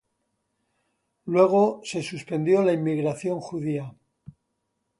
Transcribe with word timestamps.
Luego 1.25 1.81
se 1.83 2.01
suspendió 2.01 2.63
la 2.63 2.73
inmigración 2.73 3.39
judía. 3.39 3.93